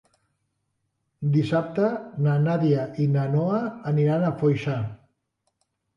Dissabte 1.35 1.89
na 2.27 2.37
Nàdia 2.47 2.85
i 3.03 3.07
na 3.17 3.27
Noa 3.35 3.61
aniran 3.93 4.27
a 4.31 4.35
Foixà. 4.41 4.79